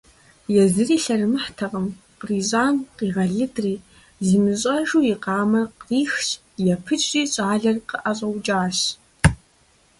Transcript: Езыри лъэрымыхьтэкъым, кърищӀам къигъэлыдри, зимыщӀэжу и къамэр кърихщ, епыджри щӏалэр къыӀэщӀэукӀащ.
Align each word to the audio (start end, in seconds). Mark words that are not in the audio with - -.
Езыри 0.63 0.97
лъэрымыхьтэкъым, 1.03 1.87
кърищӀам 2.19 2.75
къигъэлыдри, 2.97 3.75
зимыщӀэжу 4.27 4.99
и 5.11 5.15
къамэр 5.23 5.65
кърихщ, 5.79 6.27
епыджри 6.73 7.21
щӏалэр 7.33 7.77
къыӀэщӀэукӀащ. 7.89 8.79